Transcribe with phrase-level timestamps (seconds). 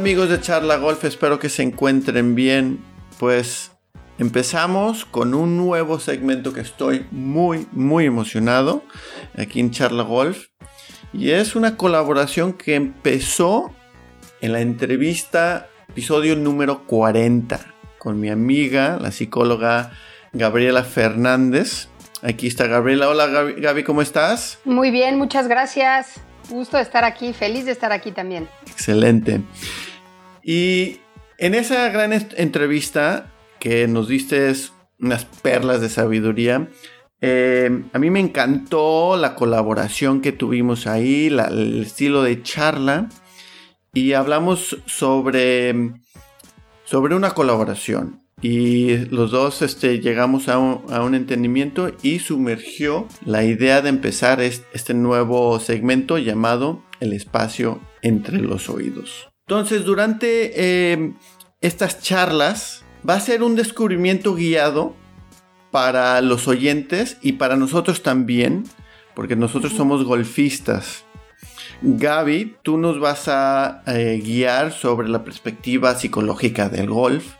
[0.00, 2.80] Amigos de Charla Golf, espero que se encuentren bien.
[3.18, 3.72] Pues
[4.18, 8.82] empezamos con un nuevo segmento que estoy muy, muy emocionado
[9.36, 10.46] aquí en Charla Golf.
[11.12, 13.74] Y es una colaboración que empezó
[14.40, 17.60] en la entrevista episodio número 40
[17.98, 19.92] con mi amiga, la psicóloga
[20.32, 21.88] Gabriela Fernández.
[22.22, 23.06] Aquí está Gabriela.
[23.10, 24.60] Hola Gaby, ¿cómo estás?
[24.64, 26.14] Muy bien, muchas gracias.
[26.48, 28.48] Gusto de estar aquí, feliz de estar aquí también.
[28.66, 29.42] Excelente.
[30.42, 30.98] Y
[31.38, 34.52] en esa gran entrevista que nos diste
[34.98, 36.68] unas perlas de sabiduría,
[37.20, 43.08] eh, a mí me encantó la colaboración que tuvimos ahí, el estilo de charla
[43.92, 45.92] y hablamos sobre,
[46.84, 48.20] sobre una colaboración.
[48.42, 54.94] Y los dos este, llegamos a un, entendimiento y sumergió la idea de empezar este
[54.94, 59.29] nuevo segmento llamado el espacio entre los oídos.
[59.50, 61.12] Entonces, durante eh,
[61.60, 64.94] estas charlas va a ser un descubrimiento guiado
[65.72, 68.62] para los oyentes y para nosotros también,
[69.16, 71.04] porque nosotros somos golfistas.
[71.82, 77.34] Gaby, tú nos vas a eh, guiar sobre la perspectiva psicológica del golf.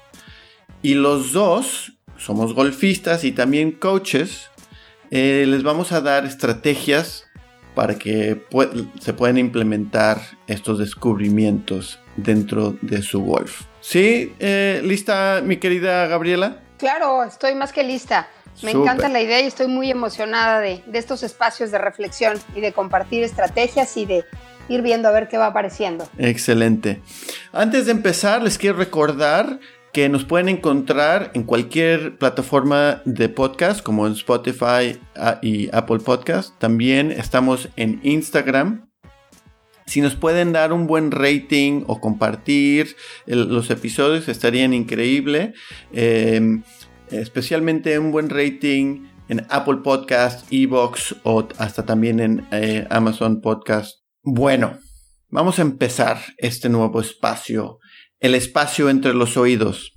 [0.83, 4.51] Y los dos somos golfistas y también coaches.
[5.13, 7.30] Eh, les vamos a dar estrategias
[7.75, 8.45] para que
[9.01, 13.63] se puedan implementar estos descubrimientos dentro de su golf.
[13.81, 14.35] ¿Sí?
[14.39, 16.61] Eh, ¿Lista, mi querida Gabriela?
[16.79, 18.29] Claro, estoy más que lista.
[18.63, 22.73] Me encanta la idea y estoy muy emocionada de, estos espacios de reflexión y de
[22.73, 24.25] compartir estrategias y de
[24.69, 26.09] ir viendo a ver qué va apareciendo.
[26.19, 27.01] Excelente.
[27.53, 29.61] Antes de empezar, les quiero recordar
[29.93, 34.99] que nos pueden encontrar en cualquier plataforma de podcast como en Spotify
[35.43, 36.57] y Apple Podcast.
[36.59, 38.89] También estamos en Instagram.
[39.87, 42.95] Si nos pueden dar un buen rating o compartir
[43.27, 45.55] los episodios estarían increíble.
[45.93, 46.63] Em,
[47.11, 53.99] especialmente un buen rating en Apple Podcast, Evox o hasta también en eh, Amazon Podcast.
[54.23, 54.79] Bueno,
[55.29, 57.80] vamos a empezar este nuevo espacio,
[58.21, 59.95] el espacio entre los oídos.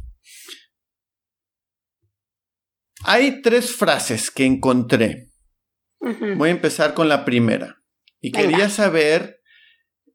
[3.06, 5.30] Hay tres frases que encontré.
[6.00, 7.82] Voy a empezar con la primera.
[8.20, 9.42] Y quería saber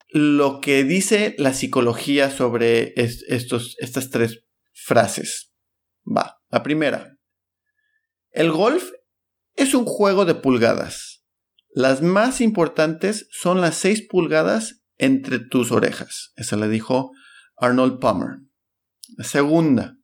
[0.09, 5.53] lo que dice la psicología sobre estos, estas tres frases.
[6.05, 6.39] Va.
[6.51, 7.19] La primera.
[8.31, 8.91] El golf
[9.55, 11.25] es un juego de pulgadas.
[11.71, 16.33] Las más importantes son las 6 pulgadas entre tus orejas.
[16.37, 17.13] Esa le dijo
[17.61, 18.41] Arnold Palmer.
[19.17, 19.97] La segunda.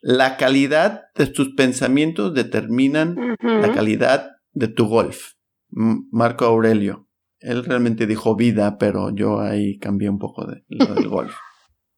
[0.00, 5.32] La calidad de tus pensamientos determinan la calidad de tu golf.
[5.70, 7.08] Marco Aurelio.
[7.40, 11.34] Él realmente dijo vida, pero yo ahí cambié un poco de lo del golf.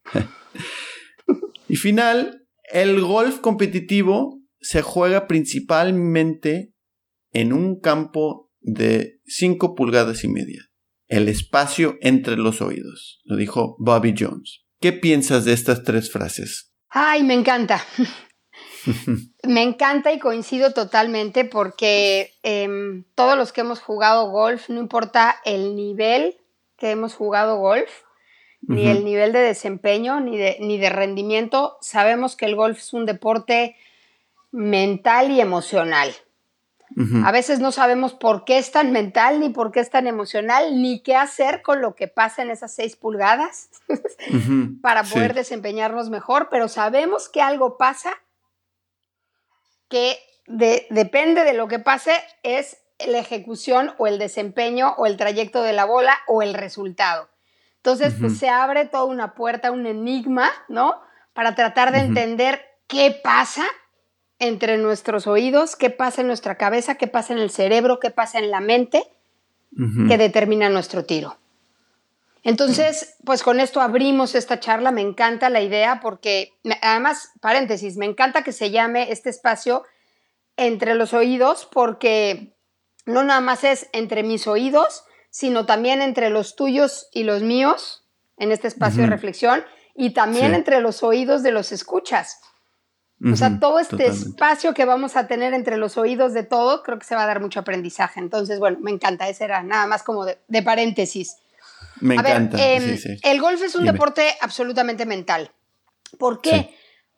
[1.68, 6.74] y final, el golf competitivo se juega principalmente
[7.32, 10.64] en un campo de 5 pulgadas y media.
[11.06, 14.64] El espacio entre los oídos, lo dijo Bobby Jones.
[14.80, 16.72] ¿Qué piensas de estas tres frases?
[16.88, 17.84] Ay, me encanta.
[19.42, 25.40] me encanta y coincido totalmente porque em, todos los que hemos jugado golf, no importa
[25.44, 26.36] el nivel
[26.76, 27.90] que hemos jugado golf,
[28.60, 31.76] ni el nivel de desempeño, ni de, ni de rendimiento.
[31.80, 33.76] Sabemos que el golf es un deporte
[34.50, 36.12] mental y emocional.
[37.24, 40.80] A veces no sabemos por qué es tan mental, ni por qué es tan emocional,
[40.80, 43.70] ni qué hacer con lo que pasa en esas seis pulgadas
[44.82, 48.10] para poder desempeñarnos mejor, pero sabemos que algo pasa
[49.88, 52.12] que depende de lo que pase,
[52.42, 57.28] es la ejecución o el desempeño o el trayecto de la bola o el resultado.
[57.76, 61.00] Entonces, pues se abre toda una puerta, un enigma, ¿no?
[61.32, 63.64] Para tratar de entender qué pasa
[64.38, 68.38] entre nuestros oídos, qué pasa en nuestra cabeza, qué pasa en el cerebro, qué pasa
[68.38, 69.04] en la mente,
[70.08, 71.36] que determina nuestro tiro.
[72.42, 78.06] Entonces, pues con esto abrimos esta charla, me encanta la idea porque, además, paréntesis, me
[78.06, 79.84] encanta que se llame este espacio
[80.56, 82.54] entre los oídos porque
[83.06, 88.04] no nada más es entre mis oídos, sino también entre los tuyos y los míos
[88.36, 89.64] en este espacio de reflexión
[89.94, 92.40] y también entre los oídos de los escuchas.
[93.24, 97.00] O sea, todo este espacio que vamos a tener entre los oídos de todo, creo
[97.00, 98.20] que se va a dar mucho aprendizaje.
[98.20, 101.36] Entonces, bueno, me encanta, ese era nada más como de, paréntesis.
[102.00, 102.56] Me encanta.
[102.64, 105.50] Em, el golf es un deporte absolutamente mental.
[106.16, 106.76] ¿Por qué?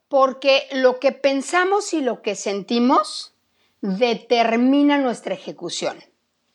[0.09, 3.35] Porque lo que pensamos y lo que sentimos
[3.83, 6.03] determina nuestra ejecución.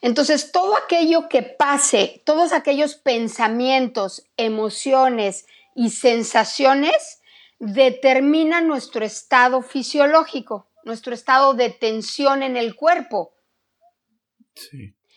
[0.01, 5.45] Entonces, todo aquello que pase, todos aquellos pensamientos, emociones
[5.75, 7.21] y sensaciones
[7.65, 13.33] determinan nuestro estado fisiológico, nuestro estado de tensión en el cuerpo.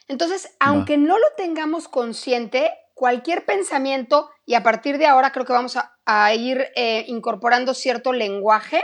[0.08, 5.52] Entonces, aunque no lo tengamos consciente, cualquier pensamiento, y a partir de ahora creo que
[5.52, 8.82] vamos a, ir eh, incorporando cierto lenguaje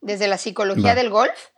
[0.00, 1.50] desde la psicología del golf,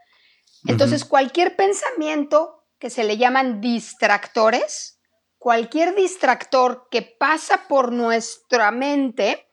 [0.67, 5.01] entonces cualquier pensamiento que se le llaman distractores,
[5.39, 9.49] cualquier distractor que pasa por nuestra mente,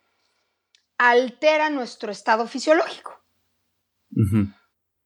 [1.10, 3.20] altera nuestro estado fisiológico.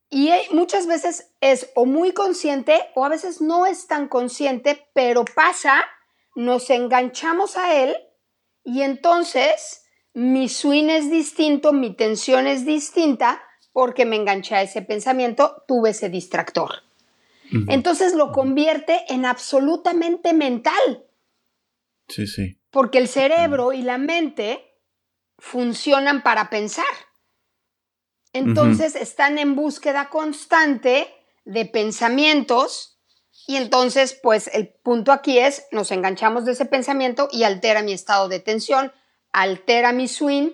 [0.09, 5.23] Y muchas veces es o muy consciente o a veces no es tan consciente, pero
[5.23, 5.85] pasa,
[6.35, 7.95] nos enganchamos a él
[8.65, 14.81] y entonces mi swing es distinto, mi tensión es distinta porque me enganché a ese
[14.81, 16.83] pensamiento, tuve ese distractor.
[17.69, 21.05] Entonces lo convierte en absolutamente mental.
[22.09, 22.59] Sí, sí.
[22.69, 24.74] Porque el cerebro y la mente
[25.37, 26.85] funcionan para pensar.
[28.33, 31.07] Entonces están en búsqueda constante
[31.45, 32.99] de pensamientos
[33.47, 37.93] y entonces pues el punto aquí es nos enganchamos de ese pensamiento y altera mi
[37.93, 38.91] estado de tensión,
[39.31, 40.49] altera mi swing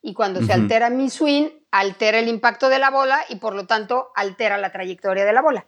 [0.00, 3.66] y cuando se altera mi swing altera el impacto de la bola y por lo
[3.66, 5.66] tanto altera la trayectoria de la bola.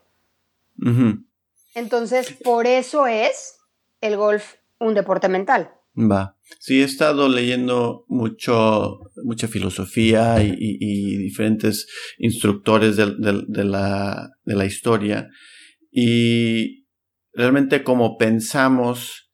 [1.75, 3.59] Entonces por eso es
[4.01, 5.71] el golf un deporte mental.
[5.97, 6.37] Va.
[6.59, 11.87] Sí, he estado leyendo mucho, mucha filosofía y, diferentes
[12.19, 13.07] instructores de,
[13.65, 15.29] la, de, la, historia.
[15.91, 16.87] Y
[17.33, 19.31] realmente como pensamos,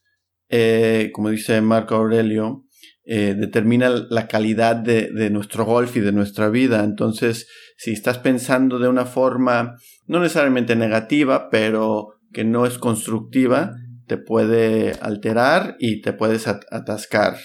[0.48, 2.64] eh, como dice Marco Aurelio,
[3.04, 6.84] eh, determina la calidad de, de, nuestro golf y de nuestra vida.
[6.84, 9.76] Entonces, si estás pensando de una forma
[10.06, 13.74] no necesariamente negativa, pero que no es constructiva,
[14.08, 17.36] te puede alterar y te puedes atascar.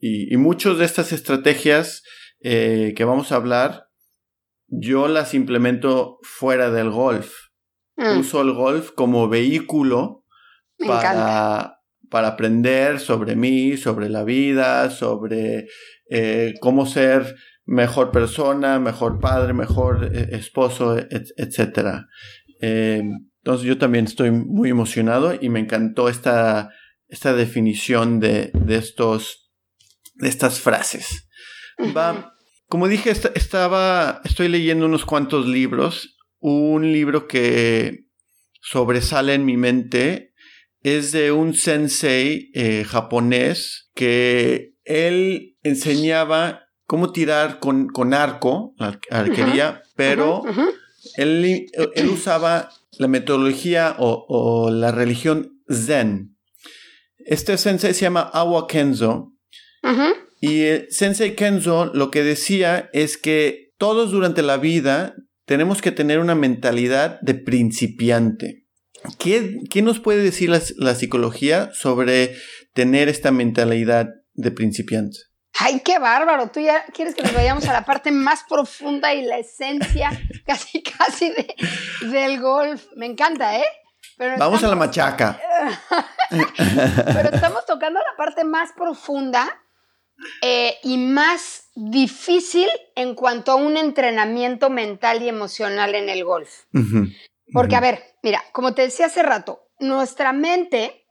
[0.00, 2.02] Y, y muchas de estas estrategias
[2.40, 3.88] eh, que vamos a hablar,
[4.68, 7.32] yo las implemento fuera del golf.
[7.96, 8.20] Mm.
[8.20, 10.24] Uso el golf como vehículo
[10.86, 11.80] para,
[12.10, 15.66] para, aprender sobre mí, sobre la vida, sobre
[16.10, 17.34] eh, cómo ser
[17.64, 22.04] mejor persona, mejor padre, mejor eh, esposo, etc.
[23.42, 26.70] Entonces yo también estoy muy emocionado y me encantó esta,
[27.08, 29.50] esta definición de, de, estos,
[30.14, 31.28] de estas frases.
[31.96, 32.34] Va,
[32.68, 36.16] como dije, estaba, estoy leyendo unos cuantos libros.
[36.40, 38.04] Un libro que
[38.60, 40.34] sobresale en mi mente
[40.82, 48.74] es de un sensei eh, japonés que él enseñaba cómo tirar con, con arco,
[49.10, 50.42] arquería, pero
[51.18, 56.36] él, él, usaba la metodología o, la religión zen.
[57.18, 59.34] Este sensei se llama Awa Kenzo.
[60.40, 65.90] Y el sensei Kenzo lo que decía es que todos durante la vida tenemos que
[65.90, 68.66] tener una mentalidad de principiante.
[69.18, 72.36] ¿Qué, nos puede decir la psicología sobre
[72.74, 75.18] tener esta mentalidad de principiante?
[75.54, 76.50] Ay, qué bárbaro.
[76.50, 80.10] Tú ya quieres que nos vayamos a la parte más profunda y la esencia
[80.46, 81.32] casi, casi
[82.02, 82.86] del golf.
[82.96, 83.66] Me encanta, ¿eh?
[84.38, 85.40] Vamos a la machaca.
[86.30, 89.62] Pero estamos tocando la parte más profunda
[90.42, 96.64] eh, y más difícil en cuanto a un entrenamiento mental y emocional en el golf.
[97.52, 101.06] Porque, a ver, mira, como te decía hace rato, nuestra mente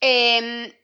[0.00, 0.77] eh,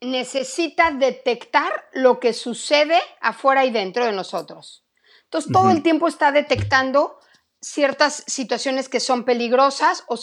[0.00, 4.84] necesita detectar lo que sucede afuera y dentro de nosotros.
[5.24, 7.18] Entonces, todo el tiempo está detectando
[7.60, 10.18] ciertas situaciones que son peligrosas o,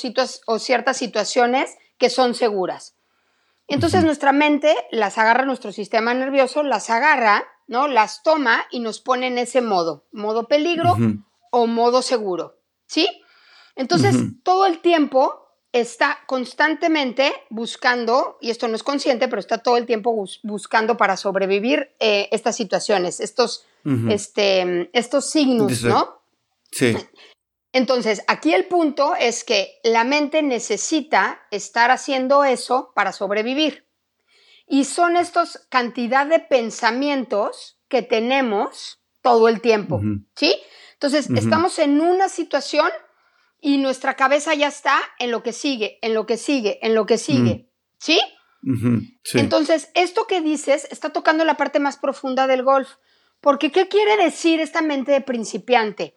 [0.47, 2.95] o ciertas situaciones que son seguras.
[3.67, 7.87] Entonces, nuestra mente las agarra, nuestro sistema nervioso las agarra, ¿no?
[7.87, 10.95] Las toma y nos pone en ese modo, modo peligro
[11.51, 13.09] o modo seguro, ¿sí?
[13.75, 15.42] Entonces, todo el tiempo
[15.73, 21.17] está constantemente buscando, y esto no es consciente, pero está todo el tiempo buscando para
[21.17, 23.65] sobrevivir eh, estas situaciones, estos,
[24.09, 26.21] este, estos signos, ¿no?
[26.71, 26.95] Sí.
[27.73, 33.87] Entonces, aquí el punto es que la mente necesita estar haciendo eso para sobrevivir.
[34.67, 40.01] Y son estos cantidad de pensamientos que tenemos todo el tiempo,
[40.35, 40.55] ¿sí?
[40.93, 42.89] Entonces, estamos en una situación
[43.63, 47.05] y nuestra cabeza ya está en lo que sigue, en lo que sigue, en lo
[47.05, 47.53] que sigue.
[47.55, 47.67] Mm.
[47.97, 48.21] ¿Sí?
[49.23, 49.39] ¿Sí?
[49.39, 52.89] Entonces, esto que dices está tocando la parte más profunda del golf.
[53.41, 56.15] Porque, ¿qué quiere decir esta mente de principiante?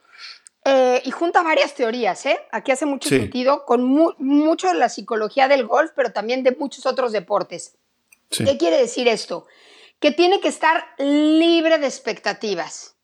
[0.65, 2.39] Eh, y junta varias teorías, ¿eh?
[2.53, 6.87] Aquí hace mucho sentido con mucho de la psicología del golf, pero también de muchos
[6.87, 7.77] otros deportes.
[8.31, 9.47] ¿Qué quiere decir esto?
[10.01, 12.97] que tiene que estar libre de expectativas.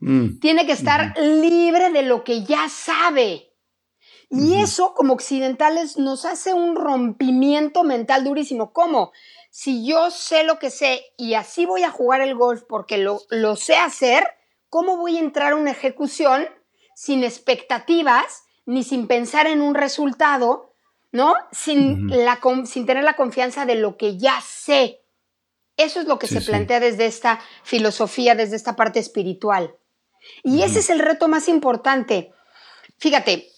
[0.00, 0.38] Mm.
[0.40, 3.50] Tiene que estar libre de lo que ya sabe.
[4.36, 8.72] Y eso, como occidentales, nos hace un rompimiento mental durísimo.
[8.72, 9.12] ¿Cómo?
[9.50, 13.20] Si yo sé lo que sé y así voy a jugar el golf porque lo,
[13.30, 14.26] lo sé hacer,
[14.68, 16.48] ¿cómo voy a entrar a una ejecución
[16.96, 20.74] sin expectativas ni sin pensar en un resultado,
[21.12, 21.36] ¿no?
[21.52, 25.02] Sin, la, sin tener la confianza de lo que ya sé?
[25.76, 29.76] Eso es lo que se plantea desde esta filosofía, desde esta parte espiritual.
[30.42, 32.32] Y ese es el reto más importante.
[32.98, 33.50] Fíjate,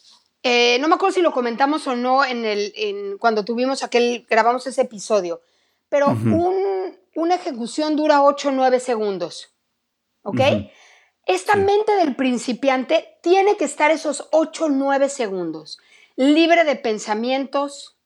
[0.49, 4.65] eh, no me acuerdo si lo comentamos o no en el, cuando tuvimos aquel, grabamos
[4.69, 5.41] ese episodio,
[5.88, 6.17] pero
[7.17, 9.57] una ejecución dura 8 o 9 segundos.
[10.23, 10.41] ¿Ok?
[11.25, 15.79] Esta mente del principiante tiene que estar esos 8 o 9 segundos,
[16.15, 17.99] libre de pensamientos,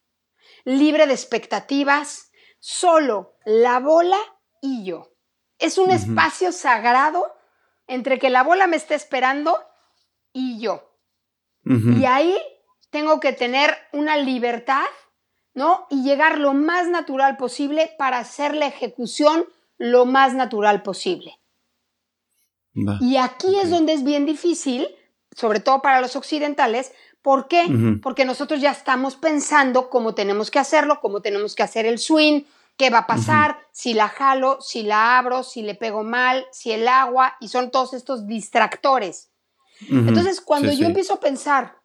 [0.65, 4.19] libre de expectativas, solo la bola
[4.63, 5.13] y yo.
[5.59, 7.31] Es un espacio sagrado
[7.87, 9.59] entre que la bola me está esperando
[10.33, 10.90] y yo.
[11.65, 12.37] Y ahí
[12.91, 14.87] tengo que tener una libertad,
[15.55, 15.87] ¿no?
[15.91, 19.45] Y llegar lo más natural posible para hacer la ejecución
[19.79, 21.39] lo más natural posible.
[23.01, 24.89] Y aquí es donde es bien difícil,
[25.35, 27.67] sobre todo para los occidentales, ¿por qué?
[28.03, 32.43] Porque nosotros ya estamos pensando cómo tenemos que hacerlo, cómo tenemos que hacer el swing,
[32.77, 36.73] qué va a pasar, si la jalo, si la abro, si le pego mal, si
[36.73, 39.31] el agua, y son todos estos distractores.
[39.89, 41.81] Entonces, cuando yo empiezo a pensar,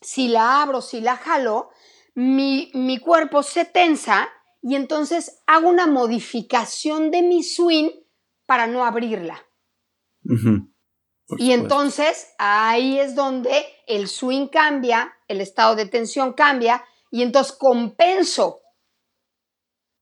[0.00, 1.70] si la abro, si la jalo,
[2.14, 4.28] mi, cuerpo se tensa
[4.60, 7.90] y entonces hago una modificación de mi swing
[8.46, 9.44] para no abrirla.
[11.38, 17.52] Y entonces ahí es donde el swing cambia, el estado de tensión cambia y entonces
[17.56, 18.60] compenso.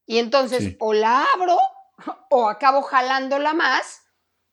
[0.06, 1.56] Y entonces o la abro
[2.30, 4.02] o acabo jalándola más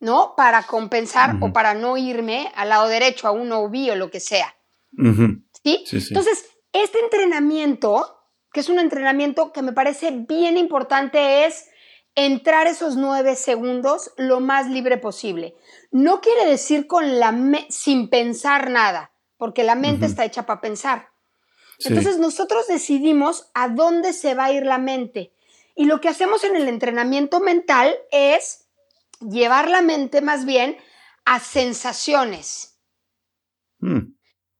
[0.00, 0.34] ¿no?
[0.36, 4.20] Para compensar o para no irme al lado derecho, a un OB o lo que
[4.20, 4.54] sea.
[5.64, 5.84] ¿Sí?
[5.90, 8.20] Entonces, este entrenamiento,
[8.52, 11.68] que es un entrenamiento que me parece bien importante, es
[12.14, 15.54] entrar esos nueve segundos lo más libre posible.
[15.90, 17.34] No quiere decir con la
[17.68, 21.10] sin pensar nada, porque la mente está hecha para pensar.
[21.84, 25.32] Entonces nosotros decidimos a dónde se va a ir la mente.
[25.76, 28.67] Y lo que hacemos en el entrenamiento mental es
[29.20, 30.76] llevar la mente más bien
[31.24, 32.78] a sensaciones.
[33.80, 34.14] Hmm.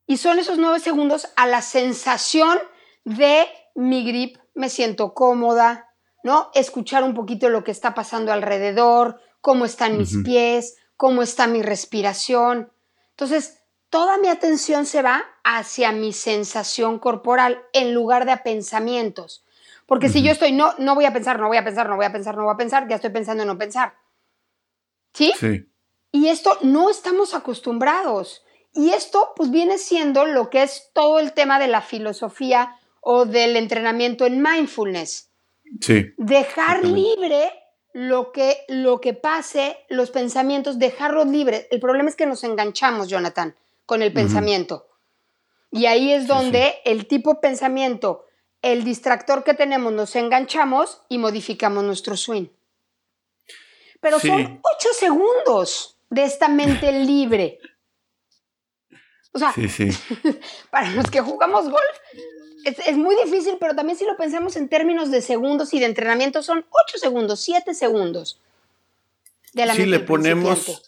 [0.07, 2.59] Y son esos nueve segundos a la sensación
[3.05, 5.89] de mi grip, me siento cómoda,
[6.23, 6.51] ¿no?
[6.55, 11.63] Escuchar un poquito lo que está pasando alrededor, cómo están mis pies, cómo está mi
[11.63, 12.73] respiración.
[13.11, 13.61] Entonces,
[13.91, 19.45] toda mi atención se va hacia mi sensación corporal en lugar de a pensamientos.
[19.87, 22.05] Porque si yo estoy, no, no voy a pensar, no voy a pensar, no voy
[22.05, 23.95] a pensar, no voy a pensar, ya estoy pensando en no pensar.
[25.15, 25.33] ¿Sí?
[26.13, 28.43] Y esto no estamos acostumbrados.
[28.75, 33.25] Y esto pues viene siendo lo que es todo el tema de la filosofía o
[33.25, 35.31] del entrenamiento en mindfulness.
[35.81, 36.07] Sí.
[36.17, 37.51] Dejar libre
[37.93, 41.67] lo que, lo que pase, los pensamientos, dejarlos libres.
[41.71, 44.89] El problema es que nos enganchamos, Jonathan, con el pensamiento.
[45.71, 48.25] Y ahí es donde el tipo de pensamiento,
[48.63, 52.49] el distractor que tenemos, nos enganchamos y modificamos nuestro swing
[54.01, 57.59] pero son ocho segundos de esta mente libre.
[59.33, 59.55] O sea,
[60.71, 61.97] para los que jugamos golf
[62.65, 66.43] es, muy difícil, pero también si lo pensamos en términos de segundos y de entrenamiento,
[66.43, 68.41] son ocho segundos, siete segundos.
[69.53, 70.83] De la sí, le ponemos,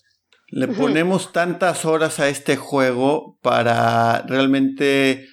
[0.49, 5.29] le ponemos tantas horas a este juego para realmente,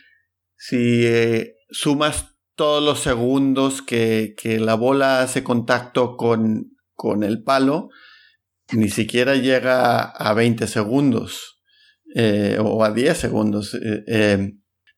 [0.55, 7.43] si eh, sumas todos los segundos que, que la bola hace contacto con con el
[7.43, 7.89] palo,
[8.73, 11.61] ni siquiera llega a 20 segundos
[12.13, 13.73] eh, o a 10 segundos.
[13.75, 14.53] Eh, eh,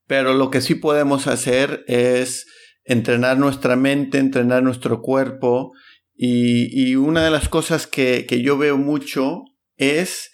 [0.08, 2.48] pero lo que sí podemos hacer es
[2.84, 5.74] entrenar nuestra mente, entrenar nuestro cuerpo.
[6.16, 9.44] Y, una de las cosas que, yo veo mucho
[9.78, 10.32] es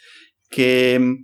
[0.50, 1.15] que mm,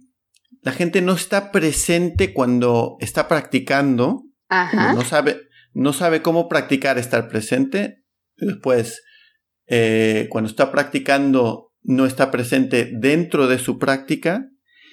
[0.61, 4.23] la gente no está presente cuando está practicando.
[4.49, 5.37] No sabe,
[5.73, 8.03] no sabe cómo practicar estar presente.
[8.35, 9.01] Después
[9.67, 14.47] eh, cuando está practicando no está presente dentro de su práctica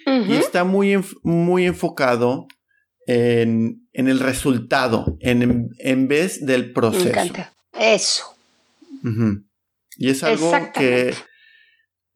[0.07, 2.47] y está muy, muy enfocado
[3.07, 7.05] en, el resultado en, en, vez del proceso.
[7.05, 7.53] Me encanta.
[7.79, 8.25] Eso.
[9.99, 11.15] Y es algo que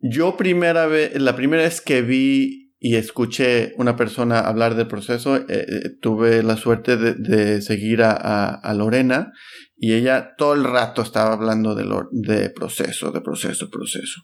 [0.00, 5.36] yo primera vez, la primera vez que vi y escuché una persona hablar del proceso,
[5.36, 5.66] eh, eh,
[6.00, 9.32] tuve la suerte de, seguir a, Lorena
[9.76, 14.22] y ella todo el rato estaba hablando de, de proceso, de proceso, proceso.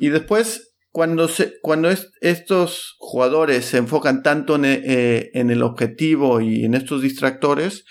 [0.00, 1.88] Y después, cuando, se, cuando
[2.20, 7.84] estos jugadores se enfocan tanto en, eh, el objetivo y en estos distractores,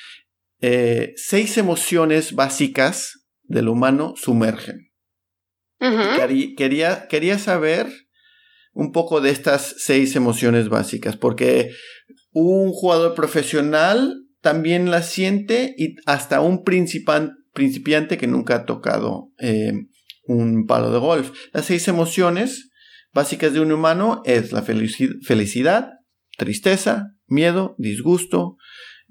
[1.15, 4.91] seis emociones básicas del humano sumergen.
[6.57, 7.87] quería, quería saber
[8.73, 11.71] un poco de estas seis emociones básicas, porque
[12.31, 19.73] un jugador profesional también las siente y hasta un principiante que nunca ha tocado eh,
[20.25, 21.31] un palo de golf.
[21.53, 22.69] Las seis emociones
[23.13, 25.89] básicas de un humano es la felicidad,
[26.37, 28.57] tristeza, miedo, disgusto,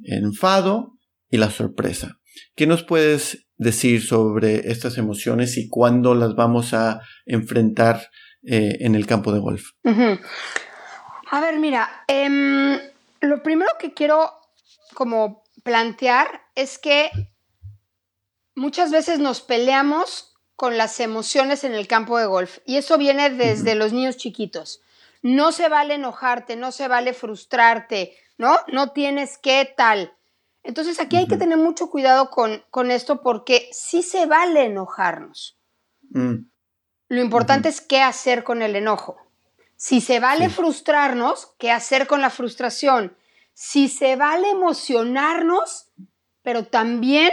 [0.03, 0.97] enfado
[1.29, 2.17] y la sorpresa.
[2.57, 8.01] ¿Qué nos puedes decir sobre estas emociones y cuándo las vamos a enfrentar
[8.43, 9.71] eh, en el campo de golf?
[11.31, 12.79] A ver, mira, em,
[13.21, 14.33] lo primero que quiero
[14.95, 17.11] como plantear es que
[18.55, 23.31] muchas veces nos peleamos con las emociones en el campo de golf y eso viene
[23.31, 24.83] desde los niños chiquitos.
[25.23, 28.57] No se vale enojarte, no se vale frustrarte, ¿no?
[28.73, 30.15] No tienes que tal.
[30.63, 35.59] Entonces aquí hay que tener mucho cuidado con, con, esto porque sí se vale enojarnos.
[36.11, 36.51] Mm.
[37.11, 39.17] Lo importante es qué hacer con el enojo.
[39.75, 43.17] Si se vale frustrarnos, qué hacer con la frustración.
[43.53, 45.91] Si se vale emocionarnos,
[46.43, 47.33] pero también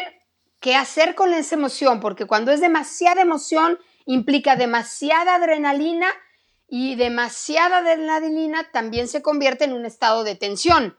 [0.59, 6.07] qué hacer con esa emoción, porque cuando es demasiada emoción implica demasiada adrenalina
[6.67, 10.97] y demasiada adrenalina también se convierte en un estado de tensión.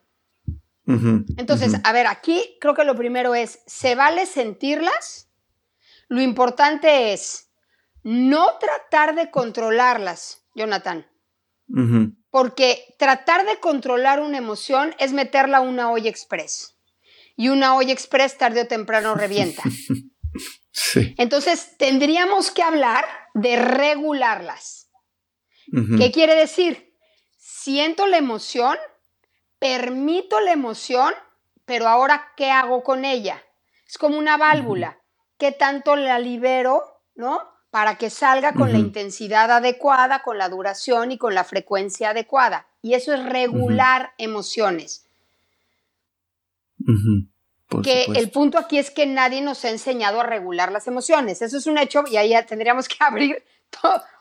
[0.87, 5.29] Entonces, a ver, aquí creo que lo primero es, ¿se vale sentirlas?
[6.09, 7.48] Lo importante es,
[8.03, 11.07] no tratar de controlarlas, Jonathan.
[12.31, 16.77] Porque tratar de controlar una emoción es meterla a una olla express.
[17.37, 19.63] Y una olla express tarde o temprano revienta.
[20.73, 21.15] sí.
[21.19, 24.91] Entonces, tendríamos que hablar de regularlas.
[25.99, 26.95] ¿Qué quiere decir?
[27.37, 28.79] Siento la emoción,
[29.59, 31.13] permito la emoción,
[31.67, 33.45] pero ahora, ¿qué hago con ella?
[33.87, 35.03] Es como una válvula.
[35.39, 36.83] ¿Qué tanto la libero,
[37.15, 37.43] no?
[37.71, 42.67] Para que salga con la intensidad adecuada, con la duración y con la frecuencia adecuada.
[42.83, 45.05] Y eso es regular emociones.
[47.83, 51.43] que el punto aquí es que nadie nos ha enseñado a regular las emociones.
[51.43, 53.45] Eso es un hecho y ahí ya tendríamos que abrir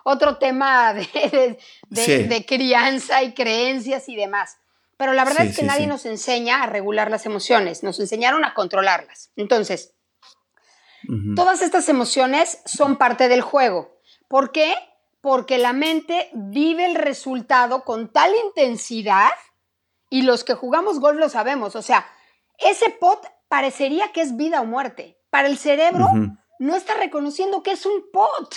[0.03, 1.57] otro tema de,
[1.89, 4.57] de, crianza y creencias y demás.
[4.97, 8.53] Pero la verdad es que nadie nos enseña a regular las emociones, nos enseñaron a
[8.53, 9.31] controlarlas.
[9.35, 9.93] Entonces,
[11.35, 13.97] Todas estas emociones son parte del juego.
[14.27, 14.75] ¿Por qué?
[15.21, 19.31] Porque la mente vive el resultado con tal intensidad
[20.09, 21.75] y los que jugamos golf lo sabemos.
[21.75, 22.05] O sea,
[22.57, 25.17] ese pot parecería que es vida o muerte.
[25.29, 26.07] Para el cerebro
[26.59, 28.55] no está reconociendo que es un pot.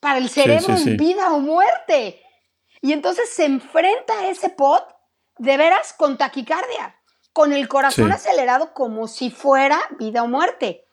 [0.00, 2.22] Para el cerebro es vida o muerte.
[2.80, 4.84] Y entonces se enfrenta a ese pot
[5.38, 6.96] de veras con taquicardia,
[7.32, 10.86] con el corazón acelerado como si fuera vida o muerte.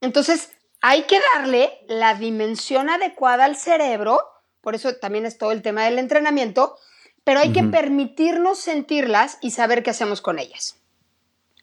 [0.00, 4.20] Entonces, hay que darle la dimensión adecuada al cerebro,
[4.60, 6.76] por eso también es todo el tema del entrenamiento,
[7.24, 10.80] pero hay que permitirnos sentirlas y saber qué hacemos con ellas.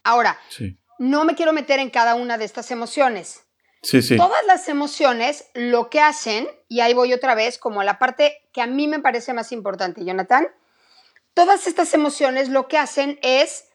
[0.04, 0.39] Ahora,
[0.99, 3.43] no me quiero meter en cada una de estas emociones.
[4.17, 8.62] Todas las emociones lo que hacen, y ahí voy otra vez como la parte que
[8.62, 10.47] a mí me parece más importante, Jonathan,
[11.34, 13.65] todas estas emociones lo que hacen es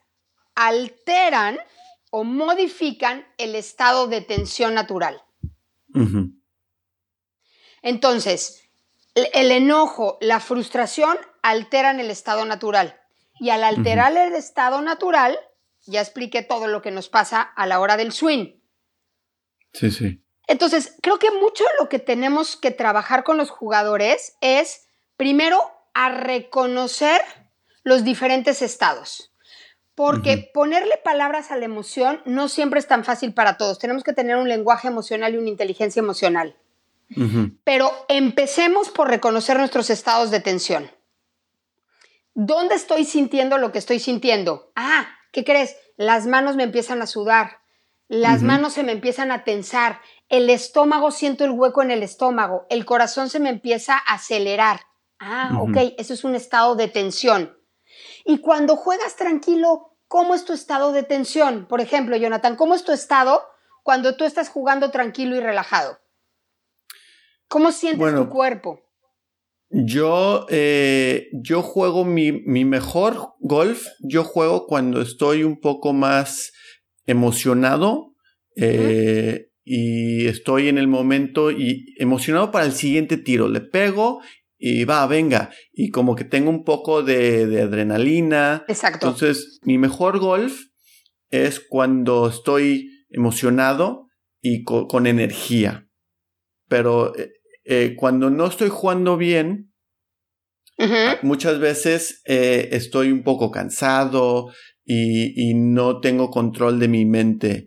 [0.54, 1.58] alteran
[2.16, 5.20] o modifican el estado de tensión natural.
[7.82, 8.70] Entonces,
[9.16, 13.00] el enojo, la frustración alteran el estado natural.
[13.40, 15.36] Y al alterar el estado natural,
[15.86, 18.60] ya expliqué todo lo que nos pasa a la hora del swing.
[19.72, 20.24] Sí, sí.
[20.46, 25.60] Entonces, creo que mucho de lo que tenemos que trabajar con los jugadores es, primero,
[25.94, 27.22] a reconocer
[27.82, 29.33] los diferentes estados.
[29.94, 33.78] Porque ponerle palabras a la emoción no siempre es tan fácil para todos.
[33.78, 36.56] Tenemos que tener un lenguaje emocional y una inteligencia emocional.
[37.62, 40.90] Pero empecemos por reconocer nuestros estados de tensión.
[42.34, 44.72] ¿Dónde estoy sintiendo lo que estoy sintiendo?
[44.74, 45.76] Ah, ¿qué crees?
[45.96, 47.58] Las manos me empiezan a sudar,
[48.08, 52.66] las manos se me empiezan a tensar, el estómago siento el hueco en el estómago,
[52.68, 54.80] el corazón se me empieza a acelerar.
[55.20, 57.56] Ah, ok, eso es un estado de tensión.
[58.24, 61.66] Y cuando juegas tranquilo, ¿cómo es tu estado de tensión?
[61.66, 63.42] Por ejemplo, Jonathan, ¿cómo es tu estado
[63.82, 65.98] cuando tú estás jugando tranquilo y relajado?
[67.48, 68.80] ¿Cómo sientes tu cuerpo?
[69.70, 76.52] Yo, eh, yo juego mi, mi, mejor golf, yo juego cuando estoy un poco más
[77.06, 78.14] emocionado
[78.56, 83.48] eh, y estoy en el momento y emocionado para el siguiente tiro.
[83.48, 84.20] Le pego
[84.66, 85.50] y va, venga.
[85.74, 88.64] Y como que tengo un poco de, de adrenalina.
[88.66, 89.08] Exacto.
[89.08, 90.58] Entonces, mi mejor golf
[91.28, 94.08] es cuando estoy emocionado
[94.40, 95.86] y con energía.
[96.66, 97.32] Pero eh,
[97.64, 99.74] eh, cuando no estoy jugando bien,
[101.20, 104.50] muchas veces eh, estoy un poco cansado
[104.82, 107.66] y, no tengo control de mi mente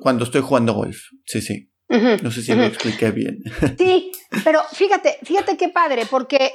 [0.00, 0.98] cuando estoy jugando golf.
[1.26, 1.70] Sí, sí.
[1.88, 3.42] No sé si lo expliqué bien.
[3.78, 4.12] Sí,
[4.44, 6.52] pero fíjate, fíjate qué padre, porque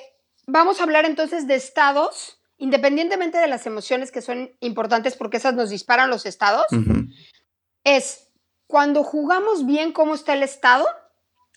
[0.47, 5.53] vamos a hablar entonces de estados, independientemente de las emociones que son importantes porque esas
[5.53, 6.65] nos disparan los estados,
[7.83, 8.29] es
[8.67, 10.85] cuando jugamos bien cómo está el estado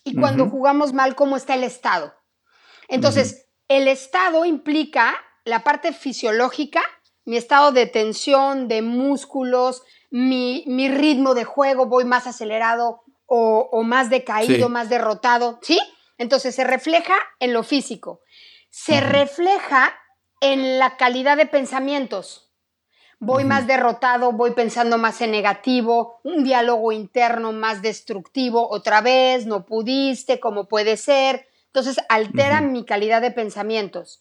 [0.04, 2.14] y cuando jugamos mal, cómo está el estado.
[2.88, 6.82] Entonces, el estado implica la parte fisiológica,
[7.24, 14.08] mi estado de tensión, de músculos, mi, ritmo de juego, voy más acelerado o, más
[14.08, 15.80] decaído, más derrotado, ¿sí?
[16.18, 18.20] Entonces se refleja en lo físico,
[18.70, 19.94] se refleja
[20.40, 22.46] en la calidad de pensamientos
[23.18, 29.46] voy más derrotado, voy pensando más en negativo, un diálogo interno más destructivo, otra vez,
[29.46, 31.48] no pudiste, ¿cómo puede ser?
[31.66, 34.20] Entonces altera mi calidad de pensamientos.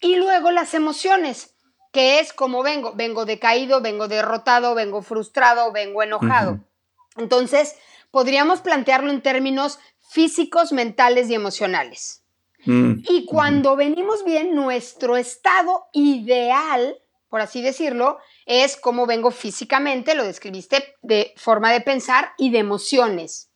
[0.00, 1.54] Y luego las emociones,
[1.92, 6.60] que es como vengo, vengo decaído, vengo derrotado, vengo frustrado, vengo enojado.
[7.16, 7.76] Entonces,
[8.16, 12.24] podríamos plantearlo en términos físicos, mentales y emocionales.
[12.64, 16.96] Mm, y cuando venimos bien, nuestro estado ideal
[17.28, 22.60] por así decirlo, es cómo vengo físicamente, lo describiste, de forma de pensar y de
[22.60, 23.50] emociones.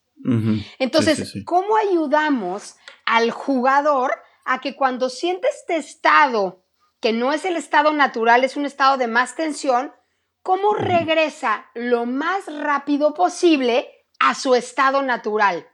[0.79, 4.13] Entonces, ¿cómo ayudamos al jugador
[4.45, 6.67] a que cuando siente este estado,
[7.01, 9.95] que no es el estado natural, es un estado de más tensión,
[10.43, 13.89] cómo regresa lo más rápido posible
[14.21, 15.67] a su estado natural,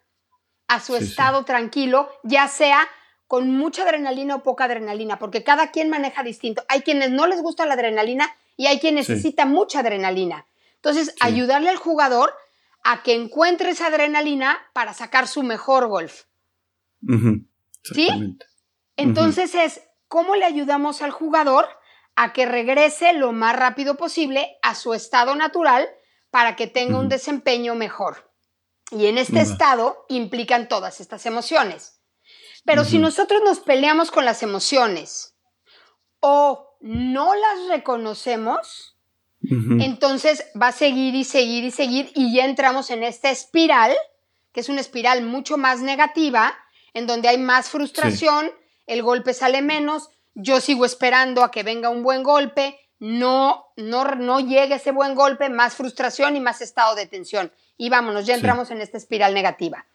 [0.69, 2.89] a su estado tranquilo, ya sea
[3.27, 6.65] con mucha adrenalina o poca adrenalina, porque cada quien maneja distinto.
[6.69, 10.47] Hay quienes no les gusta la adrenalina y hay quien necesita mucha adrenalina.
[10.77, 12.33] Entonces, ayudarle al jugador
[12.85, 16.23] a que encuentre esa adrenalina para sacar su mejor golf.
[17.83, 18.09] ¿Sí?
[18.97, 21.67] Entonces es, ¿cómo le ayudamos al jugador
[22.15, 25.89] a que regrese lo más rápido posible a su estado natural
[26.31, 28.31] para que tenga un desempeño mejor?
[28.90, 32.01] Y en este estado implican todas estas emociones.
[32.64, 35.35] Pero si nosotros nos peleamos con las emociones
[36.20, 38.96] o no las reconocemos,
[39.40, 43.94] entonces va a seguir y seguir y seguir y ya entramos en esta espiral,
[44.53, 46.57] que es una espiral mucho más negativa,
[46.94, 48.51] en donde hay más frustración,
[48.87, 54.05] el golpe sale menos, yo sigo esperando a que venga un buen golpe, no, no,
[54.16, 57.53] no llegue ese buen golpe, más frustración y más estado de tensión.
[57.77, 59.87] Y vámonos, ya entramos en esta espiral negativa.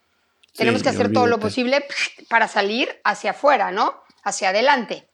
[0.53, 1.85] Tenemos que hacer todo lo posible
[2.29, 4.01] para salir hacia afuera, ¿no?
[4.23, 5.09] Hacia adelante.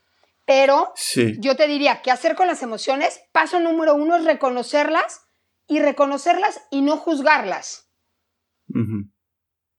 [0.46, 0.94] Pero
[1.40, 3.20] yo te diría, ¿qué hacer con las emociones?
[3.32, 5.22] Paso número uno es reconocerlas
[5.68, 7.90] y reconocerlas y no juzgarlas.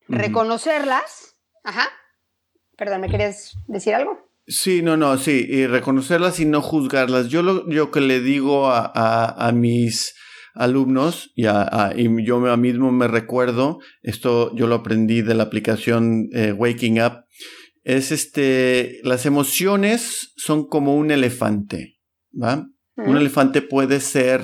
[0.07, 1.37] Reconocerlas.
[1.64, 1.88] Ajá.
[2.77, 4.31] Perdón, ¿me querías decir algo?
[4.46, 7.29] Sí, no, no, sí, y reconocerlas y no juzgarlas.
[7.29, 10.14] Yo lo yo que le digo a, a mis
[10.59, 17.01] alumnos y, yo mismo me recuerdo, esto yo lo aprendí de la aplicación eh, Waking
[17.01, 17.25] Up,
[17.85, 21.99] es este, las emociones son como un elefante,
[22.33, 22.66] ¿va?
[22.97, 24.42] Un elefante puede ser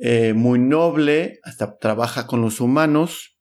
[0.00, 3.36] eh, muy noble, hasta trabaja con los humanos,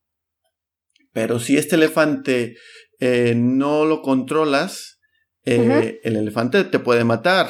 [1.13, 2.55] pero si este elefante
[2.99, 4.99] eh, no lo controlas,
[5.43, 7.49] el elefante te puede matar.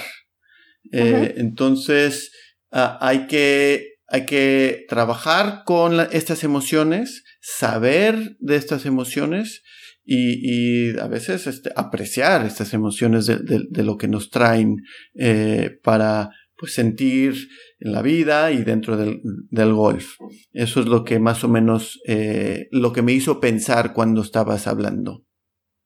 [0.91, 2.31] Entonces,
[2.71, 9.63] ah, hay que hay que trabajar con estas emociones, saber de estas emociones
[10.03, 14.83] y, a veces este, apreciar estas emociones de, lo que nos traen
[15.15, 17.35] eh, para pues, sentir
[17.79, 20.17] en la vida y dentro del, golf.
[20.51, 24.67] Eso es lo que más o menos, eh, lo que me hizo pensar cuando estabas
[24.67, 25.23] hablando.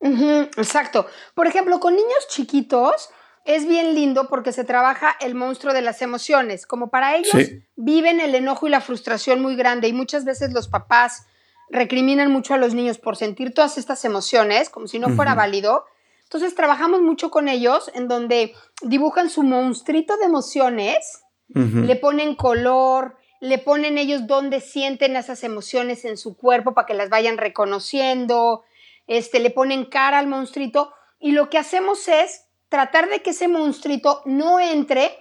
[0.02, 1.06] exacto.
[1.36, 3.10] Por ejemplo, con niños chiquitos,
[3.46, 6.66] es bien lindo porque se trabaja el monstruo de las emociones.
[6.66, 7.34] Como para ellos
[7.76, 11.28] viven el enojo y la frustración muy grande y muchas veces los papás
[11.70, 15.86] recriminan mucho a los niños por sentir todas estas emociones como si no fuera válido.
[16.24, 23.18] Entonces trabajamos mucho con ellos en donde dibujan su monstruito de emociones, le ponen color,
[23.40, 28.64] le ponen ellos dónde sienten esas emociones en su cuerpo para que las vayan reconociendo,
[29.06, 33.48] este, le ponen cara al monstruito Y lo que hacemos es tratar de que ese
[33.48, 35.18] monstruito no entre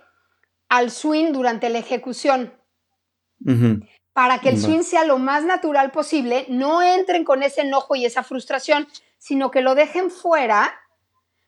[0.68, 2.52] al swing durante la ejecución.
[4.12, 8.06] Para que el swing sea lo más natural posible, no entren con ese enojo y
[8.06, 10.72] esa frustración, sino que lo dejen fuera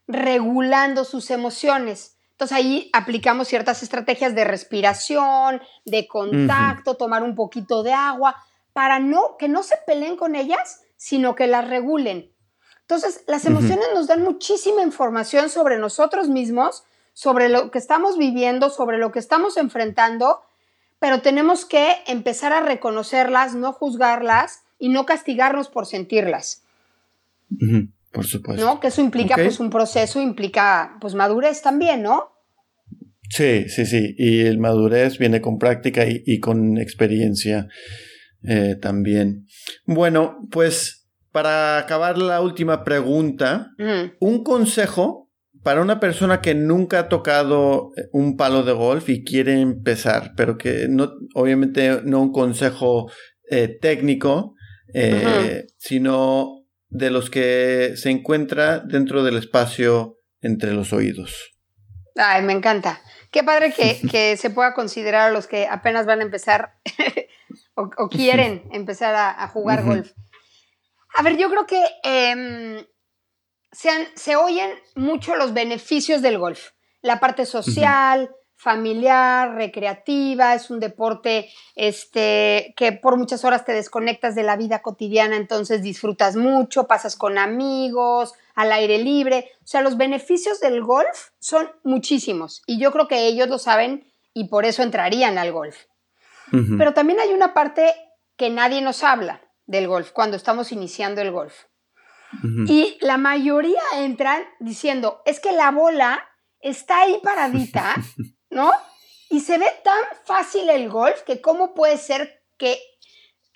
[0.07, 2.19] regulando sus emociones.
[2.33, 8.37] Entonces ahí aplicamos ciertas estrategias de respiración, de contacto, tomar un poquito de agua,
[8.73, 12.36] para no, que no se peleen con ellas, sino que las regulen.
[12.89, 18.71] Entonces, las emociones nos dan muchísima información sobre nosotros mismos, sobre lo que estamos viviendo,
[18.71, 20.43] sobre lo que estamos enfrentando,
[21.01, 26.63] pero tenemos que empezar a reconocerlas, no juzgarlas y no castigarnos por sentirlas.
[28.13, 28.65] Por supuesto.
[28.65, 28.79] ¿No?
[28.79, 32.31] Que eso implica pues un proceso, implica pues madurez también, ¿no?
[33.29, 34.15] Sí, sí, sí.
[34.17, 37.67] Y el madurez viene con práctica y, con experiencia
[38.45, 39.49] eh, también.
[39.87, 40.96] Bueno, pues
[41.37, 43.73] para acabar la última pregunta,
[44.21, 45.31] un consejo
[45.63, 50.33] para una persona que nunca ha tocado eh, un palo de golf y quiere empezar,
[50.35, 53.11] pero que no, obviamente no un consejo
[53.51, 54.55] eh, técnico,
[54.95, 61.53] eh, sino de los que se encuentra dentro del espacio entre los oídos.
[62.15, 63.03] Ay, me encanta.
[63.31, 66.77] Qué padre que, se pueda considerar a los que apenas van a empezar
[67.75, 70.13] o, quieren empezar a, jugar golf.
[71.17, 72.85] A ver, yo creo que em,
[73.73, 76.73] se, oyen mucho los beneficios del golf.
[77.01, 84.35] La parte social, familiar, recreativa, es un deporte este, que por muchas horas te desconectas
[84.35, 89.53] de la vida cotidiana, entonces disfrutas mucho, pasas con amigos, al aire libre.
[89.65, 94.13] O sea, los beneficios del golf son muchísimos y yo creo que ellos lo saben
[94.35, 95.77] y por eso entrarían al golf.
[96.79, 97.93] Pero también hay una parte
[98.37, 101.65] que nadie nos habla del golf, cuando estamos iniciando el golf.
[102.67, 106.23] Y la mayoría entran diciendo, es que la bola
[106.61, 107.95] está ahí paradita,
[108.51, 108.73] ¿no?
[109.31, 112.79] Y se ve tan fácil el golf que cómo puede ser que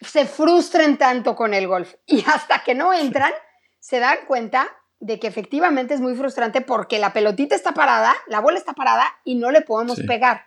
[0.00, 1.94] se frustren tanto con el golf.
[2.06, 3.32] Y hasta que no entran,
[3.80, 4.68] se dan cuenta
[4.98, 9.04] de que efectivamente es muy frustrante porque la pelotita está parada, la bola está parada
[9.24, 10.46] y no le podemos pegar.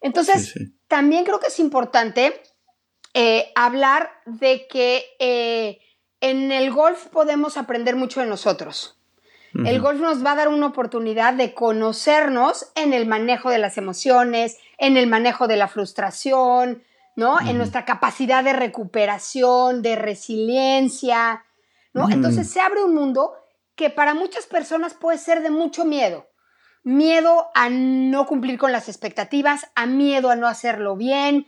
[0.00, 0.54] Entonces,
[0.88, 2.42] también creo que es importante
[3.14, 5.80] eh, hablar de que eh,
[6.20, 8.96] en el golf podemos aprender mucho de nosotros.
[9.64, 13.78] El golf nos va a dar una oportunidad de conocernos en el manejo de las
[13.78, 16.84] emociones, en el manejo de la frustración,
[17.16, 17.40] ¿no?
[17.40, 21.44] En nuestra capacidad de recuperación, de resiliencia,
[21.92, 22.08] ¿no?
[22.10, 23.34] Entonces se abre un mundo
[23.74, 26.28] que para muchas personas puede ser de mucho miedo.
[26.84, 31.46] Miedo a no cumplir con las expectativas, a miedo a no hacerlo bien,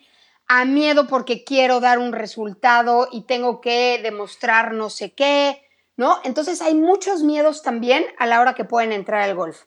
[0.54, 5.62] a miedo porque quiero dar un resultado y tengo que demostrar no sé qué,
[5.96, 6.18] ¿no?
[6.24, 9.62] Entonces hay muchos miedos también a la hora que pueden entrar al golf.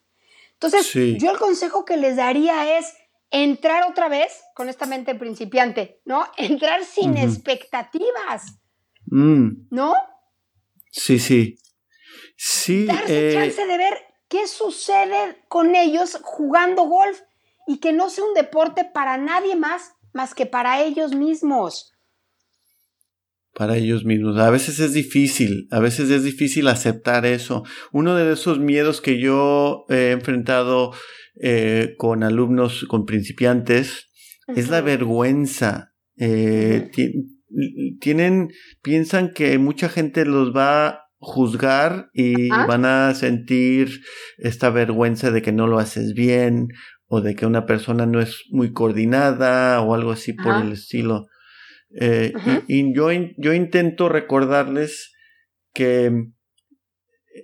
[0.53, 2.93] Entonces, yo el consejo que les daría es
[3.31, 6.23] entrar otra vez con esta mente principiante, ¿no?
[6.37, 8.59] Entrar sin expectativas,
[9.07, 9.65] mm.
[9.71, 9.95] ¿no?
[10.91, 11.57] Sí, sí.
[12.37, 12.85] Sí.
[12.85, 17.21] Darse eh, chance de ver qué sucede con ellos jugando golf
[17.65, 21.91] y que no sea un deporte para nadie más más que para ellos mismos.
[23.53, 24.37] Para ellos mismos.
[24.37, 27.63] A veces es difícil, a veces es difícil aceptar eso.
[27.91, 30.93] Uno de esos miedos que yo he enfrentado
[31.41, 34.09] eh, con alumnos, con principiantes,
[34.47, 35.93] es la vergüenza.
[36.17, 36.91] Eh,
[37.99, 38.49] tienen,
[38.81, 44.01] piensan que mucha gente los va a juzgar y van a sentir
[44.37, 46.67] esta vergüenza de que no lo haces bien
[47.07, 51.27] o de que una persona no es muy coordinada o algo así por el estilo.
[51.99, 52.33] Eh,
[52.67, 55.13] y, yo, yo intento recordarles
[55.73, 56.11] que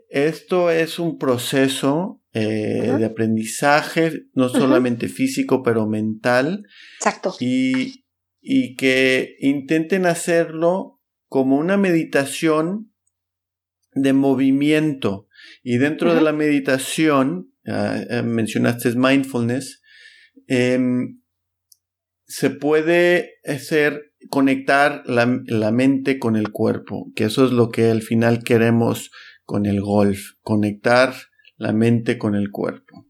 [0.10, 6.66] esto es un proceso eh, de aprendizaje, no solamente físico, pero mental.
[6.98, 7.36] Exacto.
[7.40, 8.06] Y,
[8.40, 12.94] y que intenten hacerlo como una meditación
[13.94, 15.28] de movimiento.
[15.64, 19.82] Y dentro de la meditación, uh, mencionaste mindfulness,
[20.48, 21.22] em,
[22.26, 25.26] se puede hacer conectar la,
[25.72, 29.12] mente con el cuerpo, que eso es lo que al final queremos
[29.44, 31.14] con el golf, conectar
[31.58, 33.08] la mente con el cuerpo.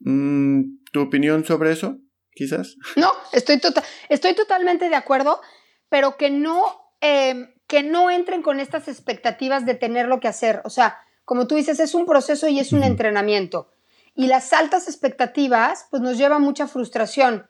[0.00, 1.98] Mm, ¿Tu opinión sobre eso,
[2.32, 2.76] quizás?
[2.96, 5.40] No, estoy, tota-, estoy totalmente de acuerdo,
[5.88, 6.62] pero que no,
[7.00, 10.60] em, que no entren con estas expectativas de tener lo que hacer.
[10.64, 13.68] O sea, como tú dices, es un proceso y es un entrenamiento.
[14.14, 17.46] Y las altas expectativas, pues nos lleva mucha frustración.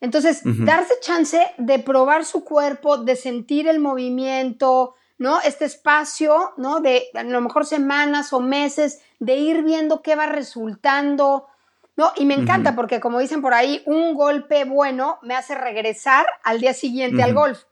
[0.00, 5.40] Entonces, darse chance de probar su cuerpo, de sentir el movimiento, ¿no?
[5.40, 6.80] Este espacio, ¿no?
[6.80, 11.48] De a lo mejor semanas o meses de ir viendo qué va resultando,
[11.96, 12.12] ¿no?
[12.16, 16.60] Y me encanta porque como dicen por ahí, un golpe bueno me hace regresar al
[16.60, 17.64] día siguiente al golf.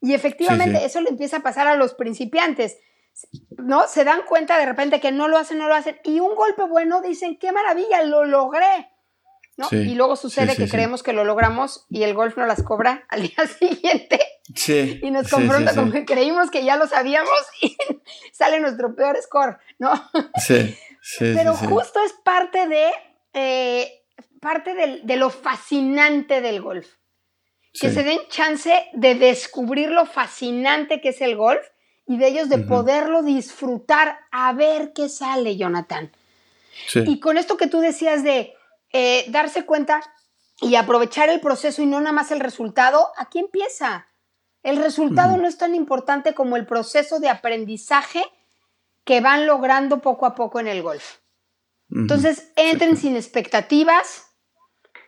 [0.00, 2.78] Y efectivamente eso le empieza a pasar a los principiantes.
[3.56, 3.86] ¿No?
[3.88, 5.98] Se dan cuenta de repente que no lo hacen, no lo hacen.
[6.04, 8.88] Y un golpe bueno dicen, qué maravilla, lo logré.
[9.58, 9.66] ¿no?
[9.72, 13.22] y luego sucede que creemos que lo logramos y el golf no las cobra al
[13.22, 14.20] día siguiente.
[15.02, 17.76] y nos confronta con que creímos que ya lo sabíamos y
[18.32, 19.92] sale nuestro peor score, ¿no?
[20.36, 20.76] Sí,
[21.18, 22.90] Pero justo es parte de,
[23.34, 24.04] eh,
[24.40, 26.86] parte de lo fascinante del golf.
[27.80, 31.64] Que se den chance de descubrir lo fascinante que es el golf
[32.08, 36.10] y de ellos de poderlo disfrutar a ver qué sale, Jonathan.
[36.94, 38.54] Y con esto que tú decías de
[38.92, 40.00] eh, darse cuenta
[40.60, 44.08] y aprovechar el proceso y no nada más el resultado, aquí empieza.
[44.62, 48.24] El resultado no es tan importante como el proceso de aprendizaje
[49.04, 51.18] que van logrando poco a poco en el golf.
[51.90, 54.26] Entonces, entren sin expectativas,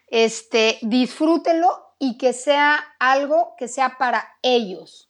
[0.08, 5.09] este, disfrútenlo y que sea algo que sea para ellos,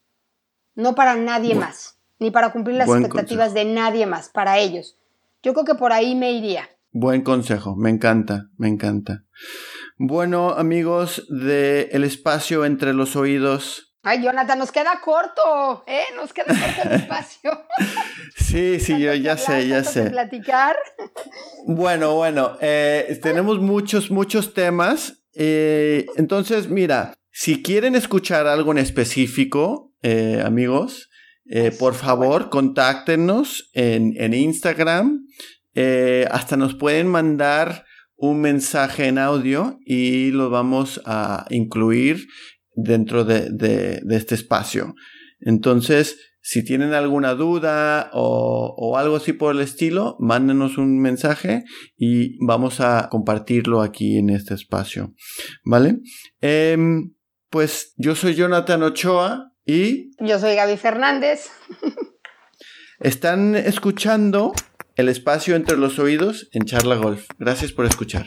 [0.81, 4.97] no para nadie más, ni para cumplir las expectativas de nadie más, para ellos.
[5.43, 6.69] Yo creo que por ahí me iría.
[6.93, 9.25] Buen consejo, me encanta, me encanta.
[9.97, 13.95] Bueno, amigos de El espacio entre los oídos.
[14.03, 16.05] Ay, Jonathan, nos queda corto, ¿eh?
[16.16, 17.51] Nos queda corto el espacio.
[18.37, 20.11] sí, sí, yo ya sé, ya sé.
[20.11, 20.77] platicar.
[21.66, 25.23] Bueno, bueno, eh, tenemos muchos, muchos temas.
[25.35, 31.09] Eh, entonces, mira, si quieren escuchar algo en específico, eh, amigos,
[31.79, 35.27] por favor, contáctenos en, en Instagram.
[35.75, 37.85] Eh, hasta nos pueden mandar
[38.17, 42.27] un mensaje en audio y lo vamos a incluir
[42.75, 44.95] dentro de, este espacio.
[45.41, 51.65] Entonces, si tienen alguna duda o, algo así por el estilo, mándenos un mensaje
[51.97, 55.15] y vamos a compartirlo aquí en este espacio.
[55.65, 56.01] ¿Vale?
[56.41, 57.15] Em,
[57.49, 60.11] pues yo soy Jonathan Ochoa y...
[60.18, 61.51] Yo soy Gaby Fernández.
[63.01, 64.53] Están escuchando
[64.96, 67.27] el espacio entre los oídos en Charla Golf.
[67.38, 68.27] Gracias por escuchar.